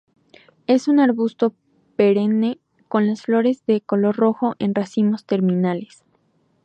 Es 0.65 0.87
un 0.87 0.99
arbusto 0.99 1.53
perenne 1.95 2.59
con 2.87 3.05
las 3.05 3.21
flores 3.21 3.63
de 3.67 3.81
color 3.81 4.15
rojo 4.17 4.55
en 4.57 4.73
racimos 4.73 5.25
terminales. 5.27 6.01